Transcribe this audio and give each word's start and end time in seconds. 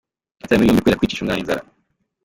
Yatawe 0.41 0.57
muri 0.57 0.69
yombi 0.69 0.81
kubera 0.83 0.99
kwicisha 0.99 1.21
umwana 1.21 1.41
inzara 1.43 1.61